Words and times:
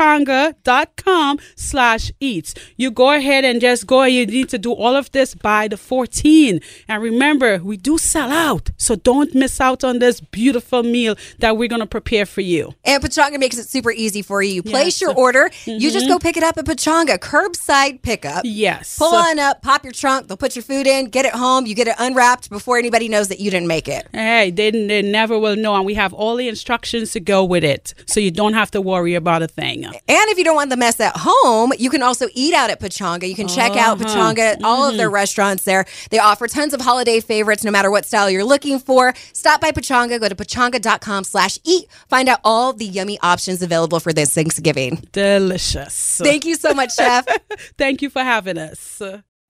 www.pechanga.com 0.00 1.38
slash 1.56 2.12
eats. 2.20 2.54
You 2.76 2.90
go 2.90 3.12
ahead 3.12 3.44
and 3.44 3.60
just 3.60 3.86
go. 3.86 4.02
You 4.04 4.26
need 4.26 4.48
to 4.50 4.58
do 4.58 4.72
all 4.72 4.96
of 4.96 5.10
this 5.12 5.34
by 5.34 5.68
the 5.68 5.76
14. 5.76 6.60
And 6.88 7.02
remember, 7.02 7.58
we 7.58 7.76
do 7.76 7.98
sell 7.98 8.30
out. 8.30 8.70
So 8.76 8.96
don't 8.96 9.34
miss 9.34 9.60
out 9.60 9.84
on 9.84 9.98
this 9.98 10.20
beautiful 10.20 10.82
meal 10.82 11.16
that 11.38 11.56
we're 11.56 11.68
going 11.68 11.80
to 11.80 11.86
prepare 11.86 12.26
for 12.26 12.40
you. 12.40 12.74
And 12.84 13.02
Pechanga 13.02 13.38
makes 13.38 13.58
it 13.58 13.68
super 13.68 13.92
easy 13.92 14.22
for 14.22 14.42
you. 14.42 14.54
You 14.54 14.62
place 14.62 14.80
Yes. 14.80 14.90
Mm-hmm. 15.00 15.04
your 15.04 15.14
order, 15.18 15.50
you 15.66 15.90
just 15.90 16.08
go 16.08 16.18
pick 16.18 16.36
it 16.36 16.42
up 16.42 16.56
at 16.58 16.64
Pechanga, 16.64 17.18
curbside 17.18 18.02
pickup. 18.02 18.42
Yes. 18.44 18.98
Pull 18.98 19.14
on 19.14 19.38
up, 19.38 19.62
pop 19.62 19.84
your 19.84 19.92
trunk, 19.92 20.26
they'll 20.28 20.36
put 20.36 20.56
your 20.56 20.62
food 20.62 20.86
in, 20.86 21.06
get 21.06 21.24
it 21.24 21.32
home, 21.34 21.66
you 21.66 21.74
get 21.74 21.86
it 21.86 21.94
unwrapped 21.98 22.50
before 22.50 22.78
anybody 22.78 23.08
knows 23.08 23.28
that 23.28 23.38
you 23.40 23.50
didn't 23.50 23.68
make 23.68 23.86
it. 23.88 24.08
Hey, 24.12 24.50
they, 24.50 24.70
they 24.70 25.02
never 25.02 25.38
will 25.38 25.56
know. 25.56 25.74
And 25.76 25.84
we 25.86 25.94
have 25.94 26.12
all 26.12 26.36
the 26.36 26.48
instructions 26.48 27.12
to 27.12 27.20
go 27.20 27.44
with 27.44 27.62
it. 27.64 27.94
So 28.06 28.18
you 28.20 28.30
don't 28.30 28.54
have 28.54 28.70
to 28.72 28.80
worry 28.80 29.14
about 29.14 29.42
a 29.42 29.48
thing. 29.48 29.79
And 29.88 30.02
if 30.30 30.38
you 30.38 30.44
don't 30.44 30.54
want 30.54 30.70
the 30.70 30.76
mess 30.76 31.00
at 31.00 31.14
home, 31.16 31.72
you 31.78 31.90
can 31.90 32.02
also 32.02 32.26
eat 32.34 32.54
out 32.54 32.70
at 32.70 32.80
Pechanga. 32.80 33.28
You 33.28 33.34
can 33.34 33.48
check 33.48 33.72
out 33.72 34.00
Uh-huh. 34.00 34.04
Pechanga, 34.34 34.62
all 34.62 34.84
of 34.84 34.90
Mm-hmm. 34.90 34.98
their 34.98 35.10
restaurants 35.10 35.64
there. 35.64 35.84
They 36.10 36.18
offer 36.18 36.46
tons 36.48 36.74
of 36.74 36.80
holiday 36.80 37.20
favorites 37.20 37.64
no 37.64 37.70
matter 37.70 37.90
what 37.90 38.04
style 38.04 38.30
you're 38.30 38.44
looking 38.44 38.78
for. 38.78 39.14
Stop 39.32 39.60
by 39.60 39.70
Pechanga, 39.72 40.20
go 40.20 40.28
to 40.28 40.34
pechanga.com 40.34 41.24
slash 41.24 41.58
eat. 41.64 41.86
Find 42.08 42.28
out 42.28 42.40
all 42.44 42.72
the 42.72 42.84
yummy 42.86 43.18
options 43.20 43.62
available 43.62 44.00
for 44.00 44.12
this 44.12 44.34
Thanksgiving. 44.34 45.02
Delicious. 45.12 46.18
Thank 46.22 46.44
you 46.44 46.54
so 46.56 46.74
much, 46.74 46.94
Chef. 46.94 47.26
Thank 47.78 48.02
you 48.02 48.10
for 48.10 48.22
having 48.22 48.58
us. 48.58 49.00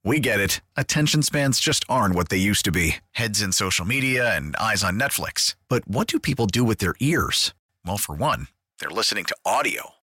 We 0.02 0.18
get 0.18 0.40
it. 0.40 0.60
Attention 0.76 1.22
spans 1.22 1.60
just 1.60 1.84
aren't 1.88 2.14
what 2.14 2.30
they 2.30 2.38
used 2.38 2.64
to 2.64 2.72
be 2.72 2.96
heads 3.12 3.42
in 3.42 3.52
social 3.52 3.84
media 3.84 4.34
and 4.34 4.56
eyes 4.56 4.82
on 4.82 4.98
Netflix. 4.98 5.56
But 5.68 5.86
what 5.86 6.06
do 6.06 6.18
people 6.18 6.46
do 6.46 6.64
with 6.64 6.78
their 6.78 6.94
ears? 7.00 7.52
Well, 7.84 7.98
for 7.98 8.14
one, 8.14 8.48
they're 8.78 8.88
listening 8.90 9.24
to 9.26 9.36
audio. 9.44 9.90